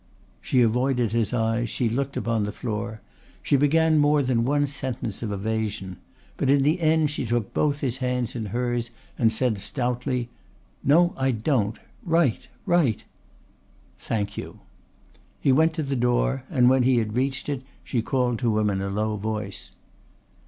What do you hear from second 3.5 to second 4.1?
began